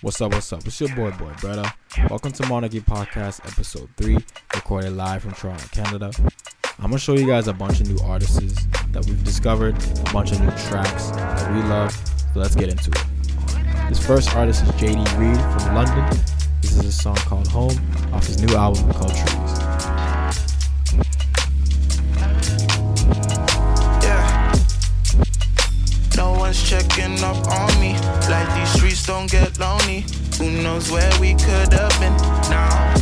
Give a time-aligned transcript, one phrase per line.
[0.00, 0.66] What's up, what's up?
[0.66, 1.62] It's your boy, boy, brother.
[2.10, 4.18] Welcome to Monarchy Podcast, episode 3,
[4.56, 6.10] recorded live from Toronto, Canada.
[6.80, 10.32] I'm gonna show you guys a bunch of new artists that we've discovered, a bunch
[10.32, 11.92] of new tracks that we love.
[12.34, 13.88] So let's get into it.
[13.88, 16.24] This first artist is JD Reed from London.
[16.60, 17.78] This is a song called Home
[18.12, 19.47] off his new album called Trees.
[29.08, 30.04] Don't get lonely.
[30.36, 32.14] Who knows where we could have been
[32.50, 32.94] now?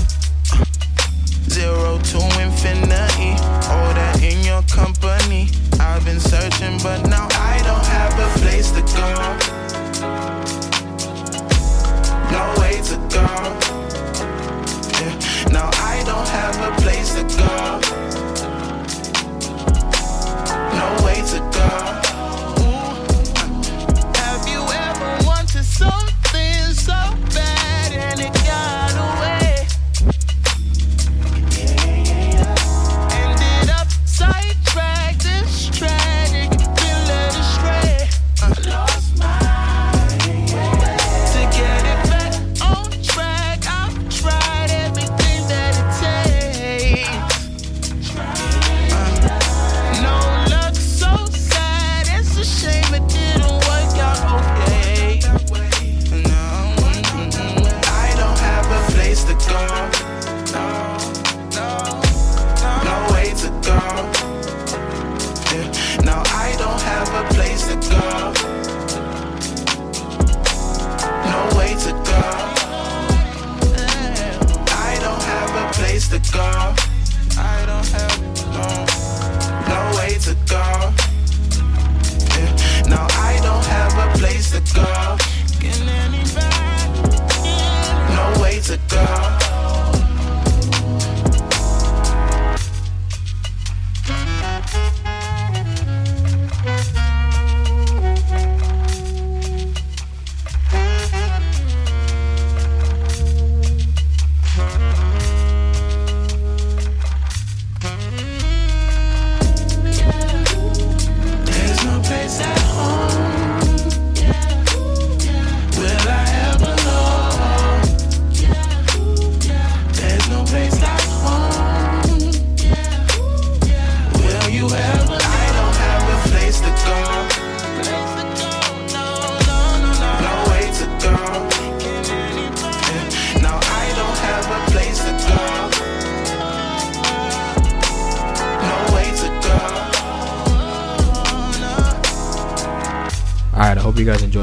[1.50, 3.34] Zero to infinity.
[3.66, 5.48] All that in your company.
[5.80, 9.08] I've been searching, but now I don't have a place to go.
[12.30, 13.26] No way to go.
[15.00, 15.14] Yeah.
[15.50, 17.85] Now I don't have a place to go.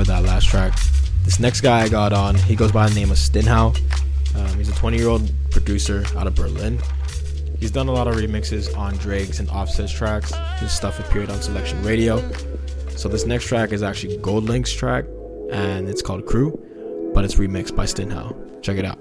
[0.03, 0.77] Enjoyed that last track.
[1.23, 3.73] This next guy I got on, he goes by the name of Stinhow.
[4.35, 6.77] Um, he's a 20 year old producer out of Berlin.
[7.57, 10.33] He's done a lot of remixes on Drake's and Offset's tracks.
[10.59, 12.17] His stuff appeared on Selection Radio.
[12.97, 15.05] So this next track is actually GoldLink's track,
[15.53, 16.51] and it's called Crew,
[17.13, 18.61] but it's remixed by Stinhow.
[18.61, 18.99] Check it out.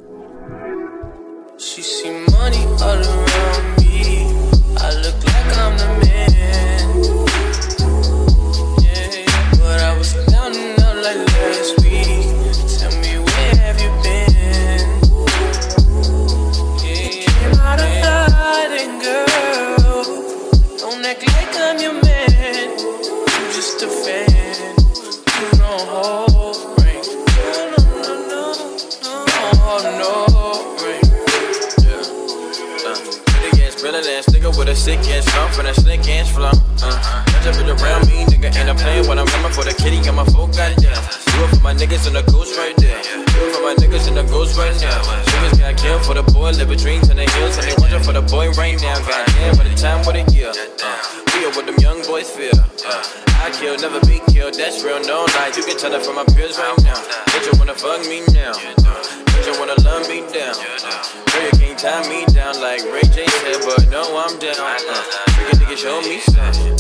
[48.33, 48.97] Boy right now.
[49.05, 50.49] Goddamn, by the time what a year.
[50.49, 50.97] Uh,
[51.37, 52.57] we what them young boys feel.
[52.57, 53.05] Uh,
[53.45, 55.53] I kill, never be killed, that's real, no lie.
[55.55, 56.97] You can tell it from my peers right now.
[57.29, 58.57] Bitch, you wanna fuck me now.
[58.57, 60.57] Bitch, you wanna love me down.
[60.57, 64.57] Girl, you can't tie me down like Ray J said, but no, I'm down.
[64.57, 65.05] Uh,
[65.37, 66.79] freaking nigga, show me something.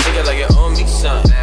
[0.00, 1.33] Shake it like you owe me something.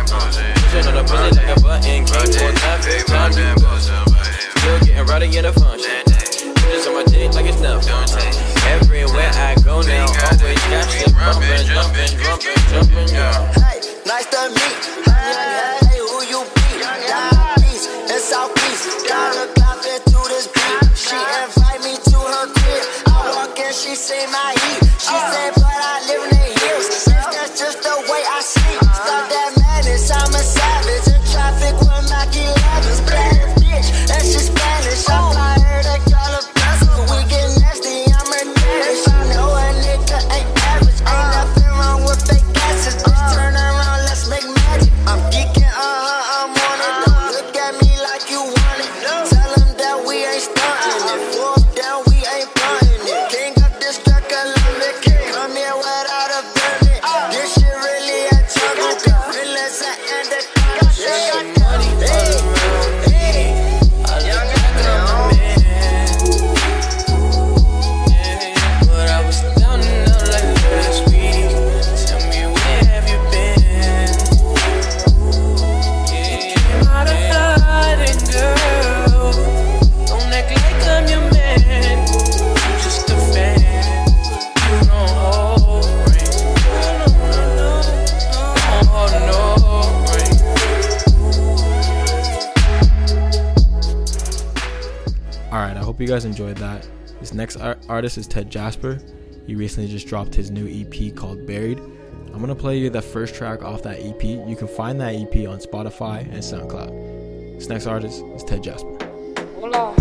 [97.42, 99.02] Next ar- artist is Ted Jasper.
[99.48, 101.80] He recently just dropped his new EP called Buried.
[101.80, 104.24] I'm gonna play you the first track off that EP.
[104.24, 107.58] You can find that EP on Spotify and SoundCloud.
[107.58, 108.96] This next artist is Ted Jasper.
[109.38, 110.01] I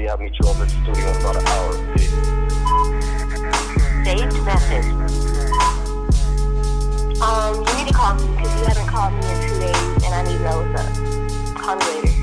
[0.00, 1.72] G, I'll meet you over at the studio in about an hour.
[1.94, 2.14] Peace.
[4.04, 4.88] Saved message.
[7.20, 10.14] Um, you need to call me because you haven't called me in two days and
[10.14, 10.88] I need to know what's up.
[11.54, 12.14] Call me later.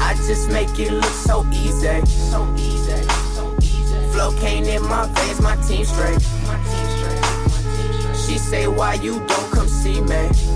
[0.00, 2.06] I just make it look so easy.
[2.06, 3.02] So easy.
[3.34, 4.12] So easy.
[4.12, 6.22] Flow came in my veins, my team straight.
[6.46, 7.20] My team straight.
[7.50, 8.16] My team straight.
[8.16, 10.53] She say, why you don't come see me?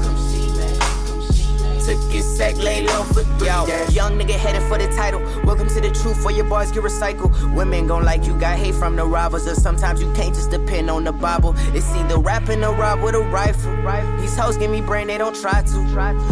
[1.89, 3.65] Took it sec, lay low for yo.
[3.89, 5.21] Young nigga headed for the title.
[5.43, 7.55] Welcome to the truth where your boys get recycled.
[7.55, 10.91] Women gon' like you got hate from the rivals, or sometimes you can't just depend
[10.91, 11.55] on the Bible.
[11.75, 13.75] It's either rapping or rob with a rifle.
[14.21, 15.79] These hoes give me brain, they don't try to.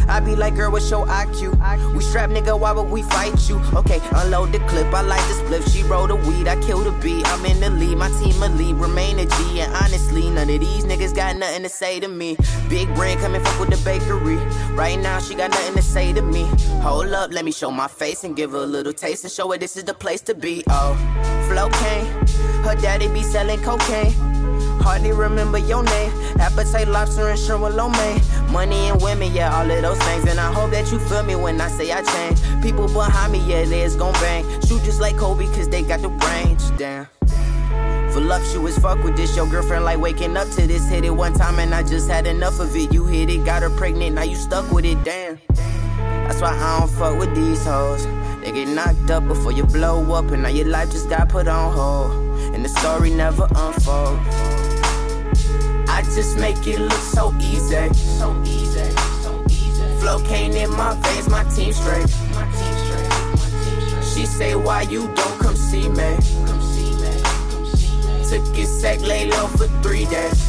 [0.07, 1.95] I be like, girl, what's your IQ?
[1.95, 3.59] We strap nigga, why would we fight you?
[3.73, 5.63] Okay, unload the clip, I like this flip.
[5.71, 7.27] She roll the weed, I kill the beat.
[7.29, 9.61] I'm in the lead, my team a lead, remain a G.
[9.61, 12.37] And honestly, none of these niggas got nothing to say to me.
[12.69, 14.37] Big brain coming fuck with the bakery.
[14.75, 16.45] Right now, she got nothing to say to me.
[16.83, 19.51] Hold up, let me show my face and give her a little taste and show
[19.53, 20.63] her this is the place to be.
[20.69, 20.95] Oh,
[21.49, 22.07] flow cane,
[22.65, 24.13] her daddy be selling cocaine.
[24.87, 26.13] Hardly remember your name.
[26.39, 27.89] Appetite, lobster, and shrimp with lo.
[28.53, 30.29] Money and women, yeah, all of those things.
[30.29, 32.41] And I hope that you feel me when I say I change.
[32.63, 34.45] People behind me, yeah, they's gon' bang.
[34.63, 36.63] Shoot just like Kobe, cause they got the range.
[36.79, 37.16] Damn.
[38.17, 39.37] Voluptuous fuck with this.
[39.37, 40.89] Your girlfriend like waking up to this.
[40.89, 42.91] Hit it one time and I just had enough of it.
[42.91, 44.97] You hit it, got her pregnant, now you stuck with it.
[45.05, 45.39] Damn.
[46.25, 48.07] That's why I don't fuck with these hoes.
[48.41, 51.47] They get knocked up before you blow up, and now your life just got put
[51.47, 52.11] on hold.
[52.55, 54.27] And the story never unfolds.
[55.87, 57.93] I just make it look so easy.
[57.93, 58.91] So easy.
[59.21, 60.01] So easy.
[60.01, 61.29] Flow came in my veins.
[61.29, 62.09] My team straight.
[64.03, 66.17] She say, Why you don't come see me?
[66.47, 66.66] Come
[68.29, 70.49] Took it sec, lay low for three days.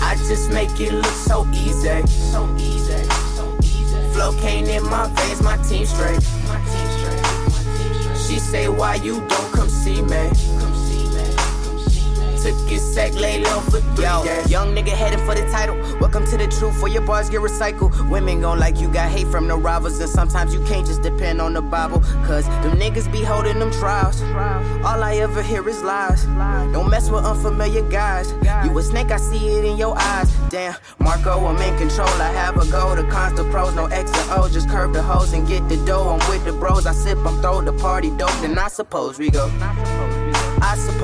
[0.00, 2.06] I just make it look so easy.
[2.06, 3.04] So easy.
[3.36, 4.12] So easy.
[4.14, 6.20] Flow came in my veins, my team straight.
[6.48, 8.16] My team straight.
[8.16, 9.52] She say, Why you don't?
[9.52, 10.30] Come see me.
[12.44, 14.22] Took it sec, lay low for three Yo.
[14.48, 15.76] Young nigga headed for the title.
[15.98, 18.10] Welcome to the truth, where your bars get recycled.
[18.10, 21.40] Women gon' like you got hate from the rivals, and sometimes you can't just depend
[21.40, 22.00] on the Bible.
[22.26, 24.20] Cause them niggas be holding them trials.
[24.84, 26.26] All I ever hear is lies.
[26.74, 28.30] Don't mess with unfamiliar guys.
[28.62, 30.30] You a snake, I see it in your eyes.
[30.50, 32.08] Damn, Marco, I'm in control.
[32.08, 34.50] I have a goal, the cons, the pros, no X and O.
[34.50, 36.10] Just curve the hoes and get the dough.
[36.10, 36.84] I'm with the bros.
[36.84, 39.50] I sip, I'm throw the party dope, then I suppose we go.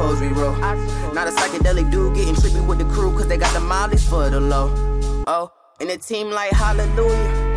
[0.01, 0.57] Suppose we roll.
[1.13, 4.31] Not a psychedelic dude getting trippy with the crew, cause they got the mileage for
[4.31, 4.73] the low.
[5.27, 7.55] Oh, and a team like hallelujah.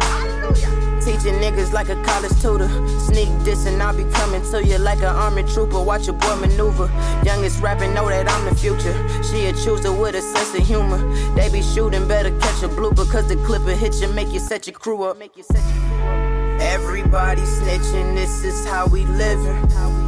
[1.00, 2.68] Teaching niggas like a college tutor.
[3.00, 5.82] Sneak diss and I'll be coming to you like an army trooper.
[5.82, 6.92] Watch your boy maneuver.
[7.24, 8.94] Youngest rapping, know that I'm the future.
[9.24, 11.00] She a chooser with a sense of humor.
[11.36, 13.10] They be shooting, better catch a blooper.
[13.10, 15.18] Cause the clipper hit you, make you set your crew up.
[15.18, 16.62] Make you set your crew up.
[16.62, 20.03] Everybody snitching, this is how we living.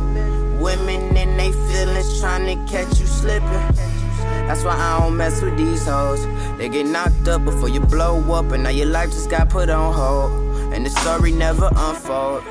[0.59, 3.75] Women in they feelings trying to catch you slipping.
[4.47, 6.25] That's why I don't mess with these hoes.
[6.57, 9.69] They get knocked up before you blow up, and now your life just got put
[9.69, 10.31] on hold.
[10.73, 12.43] And the story never unfold.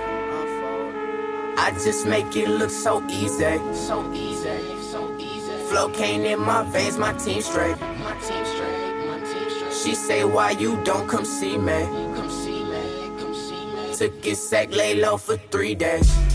[1.56, 3.58] I just make it look so easy.
[3.72, 4.58] So easy.
[4.90, 5.52] So easy.
[5.68, 7.80] Flow came in my veins, my team straight.
[7.80, 9.06] My team straight.
[9.06, 9.72] My team straight.
[9.72, 11.84] She say, Why you don't come see me?
[12.16, 13.08] Come see me.
[13.18, 13.94] Come see me.
[13.94, 15.36] Took it sec, lay low for.
[15.36, 16.33] Three days.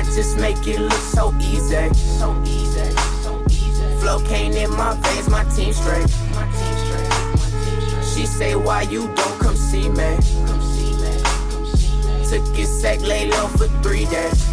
[0.00, 1.92] I just make it look so easy.
[1.92, 2.90] So easy.
[3.20, 4.00] So easy.
[4.00, 6.08] Flow came in my veins, my team straight.
[6.32, 7.08] My team straight.
[7.36, 8.04] My team straight.
[8.14, 10.16] She say, Why you don't come see me?
[10.46, 11.20] Come see me.
[11.50, 12.24] Come see me.
[12.30, 14.49] Took it sec, lay low for three days.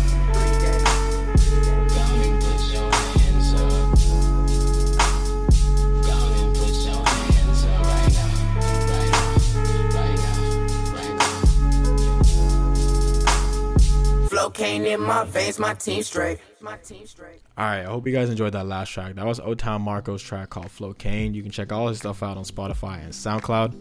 [14.48, 16.40] Flow came in my veins, my team straight.
[16.62, 17.42] My team straight.
[17.58, 19.16] All right, I hope you guys enjoyed that last track.
[19.16, 21.34] That was O Town Marco's track called Flow Kane.
[21.34, 23.74] You can check all his stuff out on Spotify and SoundCloud.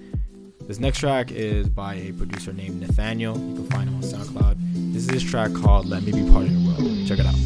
[0.67, 3.39] This next track is by a producer named Nathaniel.
[3.39, 4.93] You can find him on SoundCloud.
[4.93, 7.07] This is his track called Let Me Be Part of Your World.
[7.07, 7.37] Check it out.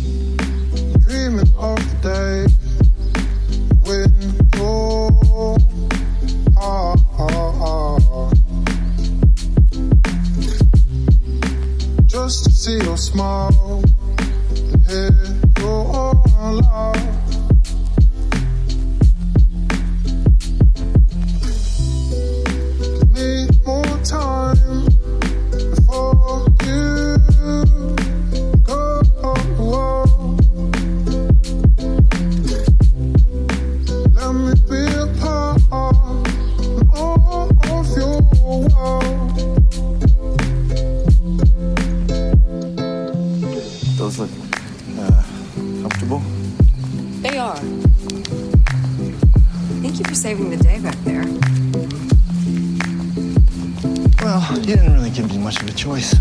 [55.20, 56.14] You didn't really much of a choice.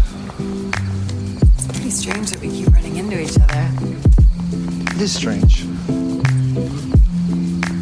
[1.56, 3.72] It's pretty strange that we keep running into each other.
[4.94, 5.64] It is strange.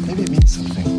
[0.06, 0.97] Maybe it means something.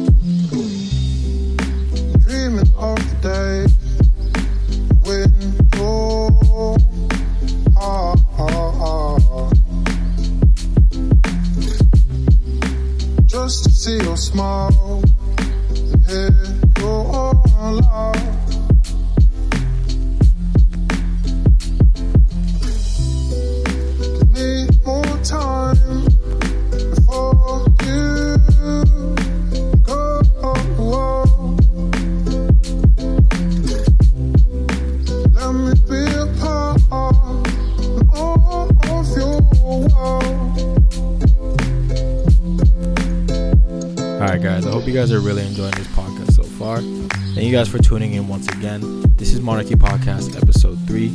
[44.19, 44.67] All right, guys.
[44.67, 46.81] I hope you guys are really enjoying this podcast so far.
[46.81, 49.01] Thank you guys for tuning in once again.
[49.15, 51.07] This is Monarchy Podcast, episode three.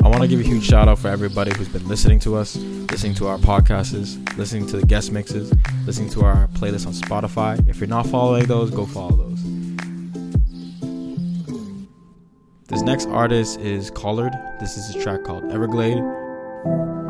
[0.00, 2.54] I want to give a huge shout out for everybody who's been listening to us,
[2.54, 5.52] listening to our podcasts, listening to the guest mixes,
[5.86, 7.68] listening to our playlist on Spotify.
[7.68, 9.42] If you're not following those, go follow those.
[12.68, 14.34] This next artist is Collard.
[14.60, 15.98] This is a track called Everglade.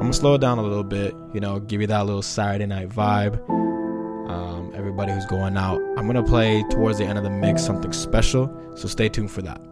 [0.05, 2.67] I'm gonna slow it down a little bit, you know, give you that little Saturday
[2.67, 3.41] night vibe.
[4.29, 7.91] Um, everybody who's going out, I'm gonna play towards the end of the mix something
[7.91, 9.63] special, so stay tuned for that.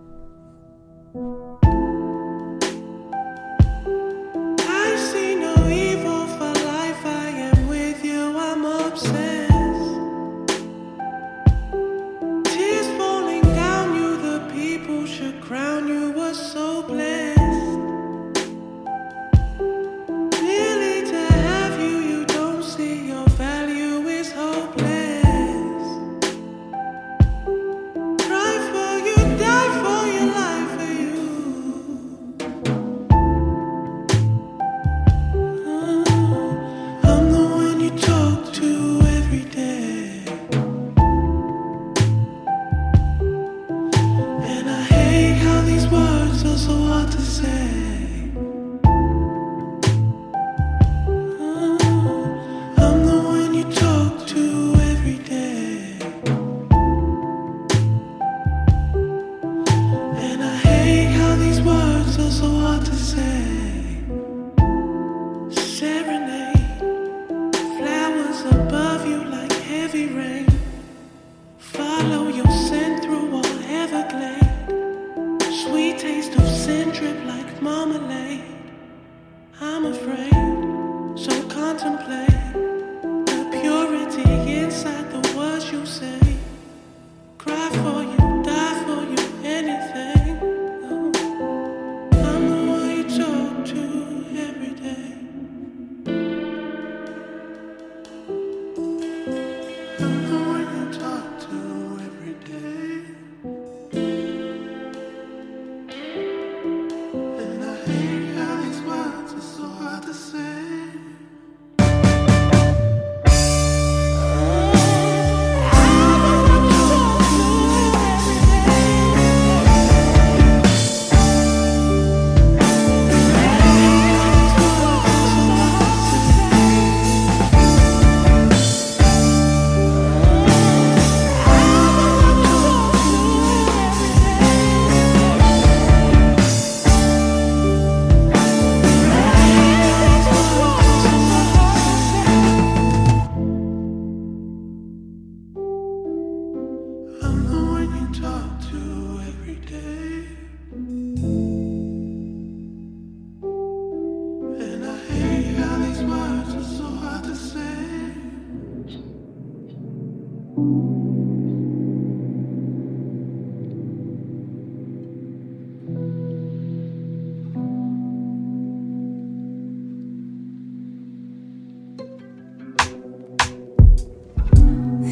[68.41, 70.52] Above you like heavy rain.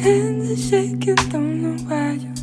[0.01, 2.40] Hands are shaking, don't know why you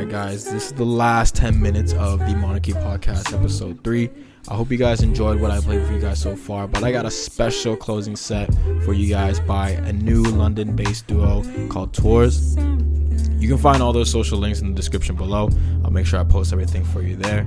[0.00, 4.10] guys, this is the last 10 minutes of the Monarchy Podcast, episode 3.
[4.48, 6.90] I hope you guys enjoyed what I played for you guys so far, but I
[6.90, 8.52] got a special closing set
[8.84, 12.56] for you guys by a new London based duo called Tours.
[12.56, 15.50] You can find all those social links in the description below.
[15.84, 17.46] I'll make sure I post everything for you there.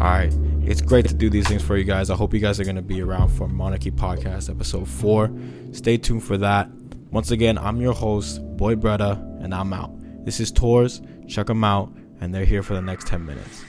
[0.00, 2.10] Alright, it's great to do these things for you guys.
[2.10, 5.30] I hope you guys are going to be around for Monarchy Podcast episode 4.
[5.72, 6.68] Stay tuned for that.
[7.10, 9.92] Once again, I'm your host, Boy Bretta, and I'm out.
[10.24, 11.02] This is Tours.
[11.28, 13.62] Check them out, and they're here for the next 10 minutes.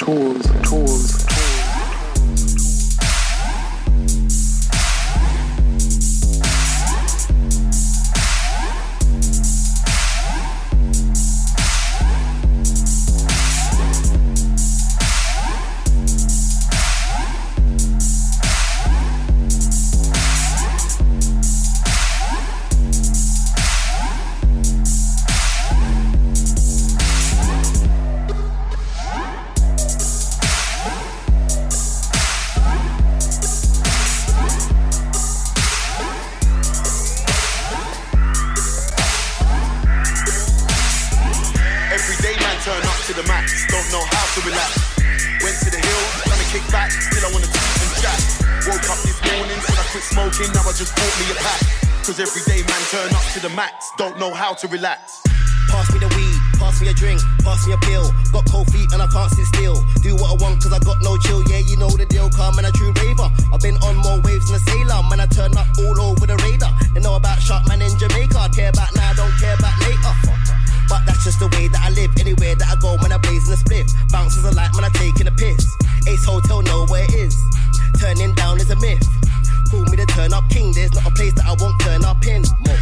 [0.00, 1.29] Tours, tours,
[54.20, 55.22] know how to relax.
[55.72, 58.04] Pass me the weed, pass me a drink, pass me a pill.
[58.36, 59.80] Got cold feet and I can't sit still.
[60.04, 61.40] Do what I want cause I got no chill.
[61.48, 63.32] Yeah, you know the deal, calm and a true raver.
[63.48, 65.00] I've been on more waves than a sailor.
[65.08, 66.68] Man, I turn up all over the radar.
[66.92, 68.52] They know about Shark Man in Jamaica.
[68.52, 70.12] Care about now, don't care about later.
[70.92, 72.12] But that's just the way that I live.
[72.20, 73.88] Anywhere that I go, man, I blazing a split.
[74.12, 75.64] Bounces a light, man, I taking a piss.
[76.04, 77.40] Ace Hotel, know where it is.
[77.96, 79.00] Turning down is a myth.
[79.72, 80.76] Call me the turn up king.
[80.76, 82.44] There's not a place that I won't turn up in.
[82.68, 82.76] Mo.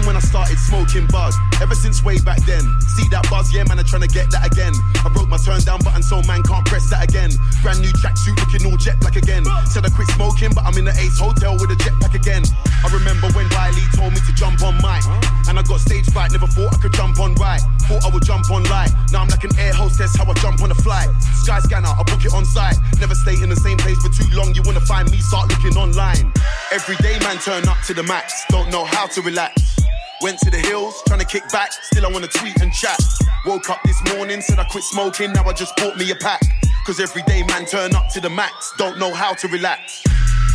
[0.00, 1.32] 14 when I started smoking bud.
[1.60, 2.62] Ever since way back then.
[2.96, 4.72] See that buzz, yeah, man, I'm trying to get that again.
[5.04, 7.30] I broke my turn down button, so man can't press that again.
[7.62, 9.44] Brand new tracksuit looking all jet black again.
[9.66, 12.42] Said I quit smoking, but I'm in the Ace Hotel with a jetpack again.
[12.84, 15.04] I remember when Wiley told me to jump on mic.
[15.48, 17.60] And I got stage fright, never thought I could jump on right.
[17.88, 18.92] Thought I would jump on light.
[19.12, 21.08] Now I'm like an air hostess, how I jump on a flight.
[21.44, 22.76] Skyscanner, I book it on site.
[23.00, 24.54] Never stay in the same place for too long.
[24.54, 26.32] You wanna find me, start looking online.
[26.72, 28.44] Every day, man, turn up to the max.
[28.48, 29.80] Don't know how to relax.
[30.22, 31.72] Went to the hills, trying to kick back.
[31.72, 33.00] Still, I wanna tweet and chat.
[33.46, 35.32] Woke up this morning, said I quit smoking.
[35.32, 36.42] Now I just bought me a pack.
[36.84, 38.72] Cause every day, man, turn up to the max.
[38.76, 40.04] Don't know how to relax.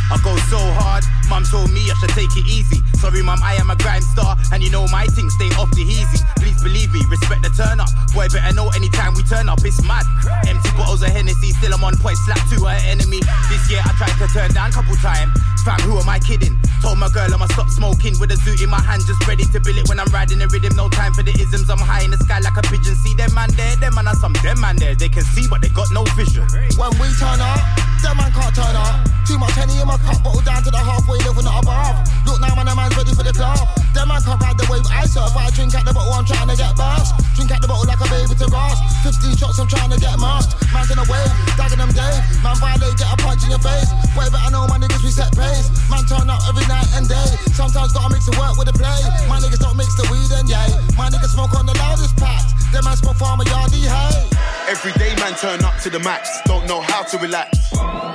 [0.06, 2.78] I go so hard, mum told me I should take it easy.
[3.02, 5.82] Sorry, mum, I am a grime star, and you know my thing, stay off the
[5.82, 6.22] easy.
[6.38, 7.90] Please believe me, respect the turn up.
[8.14, 10.06] Boy, better know anytime we turn up, it's mad.
[10.46, 13.18] Empty bottles of Hennessy, still I'm on point, slap to her enemy.
[13.50, 15.34] This year I tried to turn down a couple times.
[15.66, 16.54] Fam, who am I kidding?
[16.86, 19.58] Told my girl I'ma stop smoking with a zoot in my hand, just ready to
[19.58, 20.76] bill it when I'm riding the rhythm.
[20.78, 22.94] No time for the isms, I'm high in the sky like a pigeon.
[22.94, 24.94] See them man there, them man are some them man there.
[24.94, 26.46] They can see, but they got no vision.
[26.78, 27.58] When we turn up,
[28.06, 29.02] them man can't turn up.
[29.26, 32.06] Too much henny in my cup, bottle down to the halfway level, not above.
[32.22, 33.58] Look now, man, the man's ready for the club.
[33.90, 35.02] Them man can't ride the wave I.
[35.16, 37.18] I drink at the bottle, I'm trying to get burst.
[37.34, 38.78] Drink at the bottle like a baby to grass.
[39.02, 40.54] 15 shots, I'm trying to get marked.
[40.74, 42.20] Man's in a wave, dagging them Dave.
[42.44, 43.90] Man violate, get a punch in your face.
[44.14, 45.72] Way better know my niggas, we set pace.
[45.88, 47.28] Man turn up every night and day.
[47.52, 49.00] Sometimes gotta mix the work with the play.
[49.28, 50.68] My niggas don't mix the weed and yay.
[50.96, 52.52] My niggas smoke on the loudest packs.
[52.72, 54.28] Them man smoke farmer yardie, hey.
[54.68, 56.28] Every day, man, turn up to the max.
[56.44, 57.56] Don't know how to relax.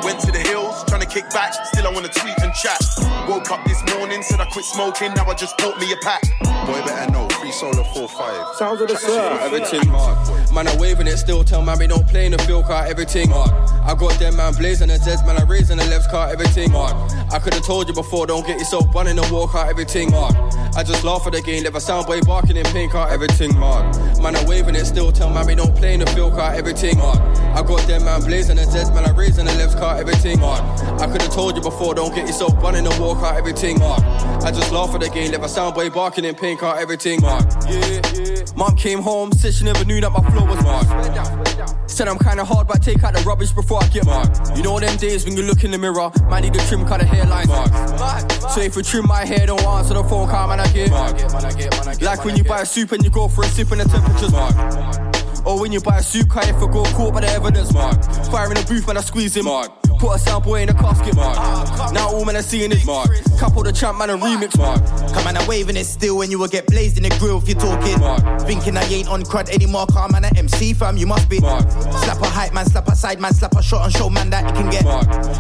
[0.04, 1.54] Went to the hills, trying to kick back.
[1.68, 2.80] Still, I wanna tweet and chat.
[3.28, 5.14] Woke up this morning, said I quit smoking.
[5.14, 6.22] Now I just bought me a pack.
[6.66, 7.28] Boy, better know.
[7.40, 8.56] Free solo 4-5.
[8.56, 9.40] Sounds of the sir.
[9.42, 10.18] Everything mark.
[10.52, 11.44] Man, I'm waving it still.
[11.44, 12.86] Tell man we don't play in the field car.
[12.86, 13.52] Everything mark.
[13.84, 15.38] I got them man blazing the Zeds, man.
[15.38, 16.30] I raising the left car.
[16.30, 16.94] Everything mark.
[17.32, 18.28] I could have told you before.
[18.28, 19.70] Don't get yourself running and walk out.
[19.70, 20.36] Everything mark.
[20.76, 21.64] I just laugh at the game.
[21.64, 23.10] Never sound boy barking in pink car.
[23.10, 23.96] Everything mark.
[24.20, 25.12] Man, I'm waving it still.
[25.12, 26.54] Tell man we don't play in the field car.
[26.54, 27.20] Everything mark.
[27.56, 29.06] I got them man blazing the Zeds, man.
[29.06, 29.98] I raising the left car.
[29.98, 30.62] Everything mark.
[31.00, 31.96] I could have told you before.
[31.96, 33.36] Don't get yourself running and walk out.
[33.36, 34.02] Everything mark.
[34.44, 35.32] I just laugh at the game.
[35.32, 36.80] Never sound boy barking in pink car.
[36.80, 37.46] Everything mark.
[37.70, 38.44] Yeah, yeah.
[38.56, 41.90] Mom came home, said she never knew that my flow was marked.
[41.90, 44.56] Said I'm kinda hard, but I take out the rubbish before I get marked.
[44.56, 47.00] You know them days when you look in the mirror, man need to trim cut
[47.00, 47.48] the hairline.
[47.48, 48.32] Mark.
[48.52, 52.02] So if you trim my hair, don't answer the phone call, man I get Mark.
[52.02, 54.32] Like when you buy a soup and you go for a sip and the temperature's
[54.32, 55.12] marked.
[55.46, 58.04] Or when you buy a soup, I go caught by the evidence mark.
[58.32, 59.46] Fire in the booth when I squeeze him.
[59.46, 59.81] Mark.
[60.02, 61.94] Put a sample in a casket, mark.
[61.94, 63.12] Now all men are seeing is mark.
[63.38, 64.84] Couple the champ man and remix, mark.
[65.14, 67.48] Come on, I'm waving it still when you will get blazed in the grill if
[67.48, 68.00] you're talking.
[68.48, 71.38] Thinking I ain't on crud anymore, car man, an MC fam, you must be.
[71.38, 74.50] Slap a hype man, slap a side man, slap a shot and show man that
[74.50, 74.86] it can get.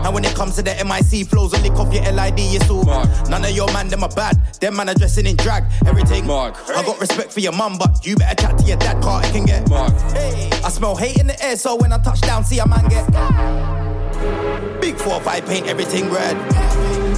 [0.05, 2.85] And when it comes to the MIC flows, and lick off your LID, it's all.
[3.29, 4.37] None of your man, them are bad.
[4.59, 6.27] Them man are dressing in drag, everything.
[6.27, 6.55] Mark.
[6.69, 9.31] I got respect for your mum, but you better chat to your dad, car it
[9.31, 9.67] can get.
[9.71, 9.91] Mark.
[10.11, 12.87] Hey, I smell hate in the air, so when I touch down, see a man
[12.89, 13.90] get.
[14.81, 16.35] Big 4-5 paint everything red.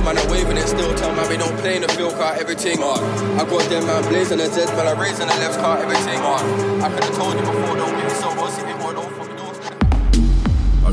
[0.04, 0.94] Man, I'm waving it still.
[0.96, 2.80] Tell man we don't play in the field car, everything.
[2.80, 3.00] Mark.
[3.00, 4.88] I got them man blazing the Zeds, man.
[4.88, 6.20] I raising the left car, everything.
[6.20, 6.82] on.
[6.82, 9.23] I could have told you before, don't get so bossy don't fuck don't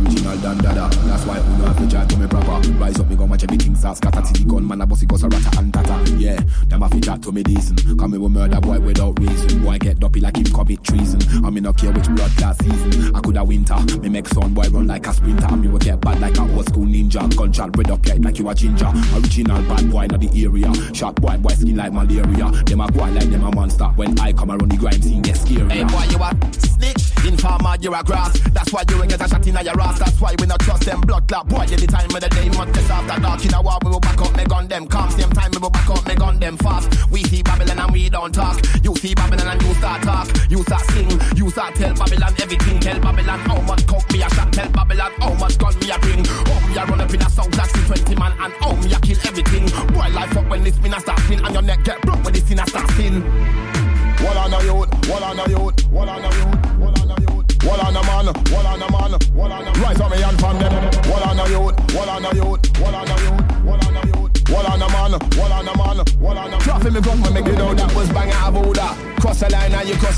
[0.00, 2.68] Original Dan Dada, that's why Uno have to chat to me proper.
[2.78, 4.24] Rise up, me go watch everything start scatter.
[4.24, 6.16] See the gun, man, a bossy goes a rata and tata.
[6.16, 7.98] Yeah, them have to chat to me decent.
[7.98, 9.62] Come me with murder boy without reason.
[9.62, 11.20] Boy get dopey like him commit treason.
[11.44, 13.14] I me not care which blood class season.
[13.14, 15.56] I coulda winter, me make son boy run like a sprinter.
[15.56, 17.28] Me will get bad like a old school ninja.
[17.36, 18.90] Gunshot red up like you a ginger.
[19.14, 20.94] Original bad boy not the area.
[20.94, 22.50] Shot boy, boy skin like malaria.
[22.64, 23.86] Them a go like them a monster.
[23.96, 25.68] When I come around the grime scene, get scary.
[25.68, 27.27] Hey boy, you a snitch.
[27.27, 28.33] Informer, you a grass.
[28.51, 29.99] That's why you ain't get a shot in your ass.
[29.99, 31.49] That's why we not trust them blood clot.
[31.49, 33.45] Boy, any time of the day, much test after dark.
[33.45, 34.87] In a war, we will back up, me gun them.
[34.87, 37.11] Calm, same time, we will back up, me gun them fast.
[37.11, 38.61] We see Babylon and we don't talk.
[38.83, 40.29] You see Babylon and you start talk.
[40.51, 41.11] You start sing.
[41.37, 42.81] You start tell Babylon everything.
[42.81, 44.53] Tell Babylon how much coke me a shot.
[44.53, 46.25] Tell Babylon how much gun me a bring.
[46.27, 47.07] Oh, how me a run a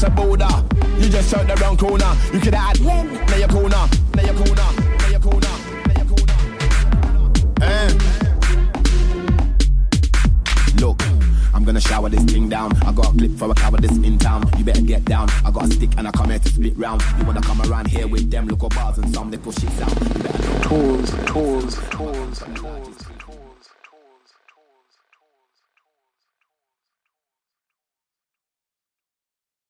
[0.02, 0.48] cross the border.
[0.98, 2.12] You just turn the wrong corner.
[2.32, 3.48] You could have had one, now your